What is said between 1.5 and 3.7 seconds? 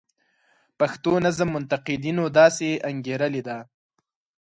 منتقدینو داسې انګیرلې ده.